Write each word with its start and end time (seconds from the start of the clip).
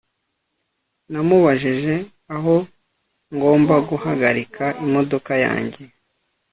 Namubajije 1.11 1.95
aho 2.35 2.55
ngomba 3.33 3.75
guhagarika 3.89 4.63
imodoka 4.85 5.31
yanjye 5.45 5.83